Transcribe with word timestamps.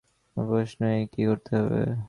আমার 0.37 0.47
প্রশ্ন 0.51 0.79
এই– 0.91 1.05
কী 1.13 1.21
করতে 1.29 1.51
হবে? 1.57 1.81